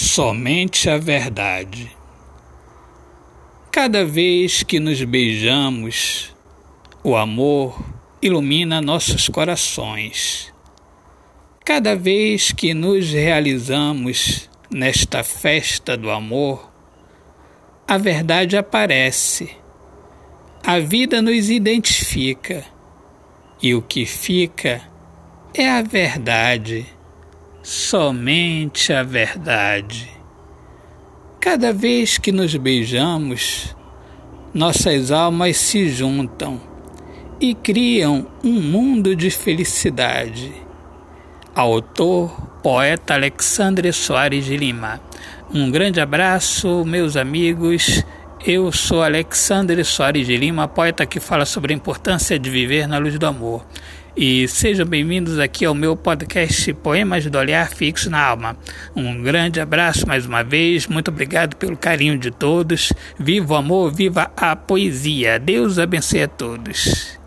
[0.00, 1.94] somente a verdade.
[3.70, 6.34] Cada vez que nos beijamos,
[7.04, 7.78] o amor
[8.22, 10.52] ilumina nossos corações.
[11.64, 16.72] Cada vez que nos realizamos nesta festa do amor,
[17.86, 19.50] a verdade aparece.
[20.64, 22.64] A vida nos identifica
[23.62, 24.80] e o que fica
[25.52, 26.86] é a verdade
[27.62, 30.08] somente a verdade.
[31.40, 33.74] Cada vez que nos beijamos,
[34.52, 36.60] nossas almas se juntam
[37.40, 40.52] e criam um mundo de felicidade.
[41.54, 42.30] Autor,
[42.62, 45.00] poeta Alexandre Soares de Lima.
[45.52, 48.04] Um grande abraço, meus amigos.
[48.44, 52.98] Eu sou Alexandre Soares de Lima, poeta que fala sobre a importância de viver na
[52.98, 53.64] luz do amor
[54.16, 58.56] e sejam bem-vindos aqui ao meu podcast Poemas do Olhar Fixo na Alma.
[58.94, 62.92] Um grande abraço mais uma vez, muito obrigado pelo carinho de todos.
[63.18, 65.38] Viva o amor, viva a poesia.
[65.38, 67.19] Deus abençoe a todos.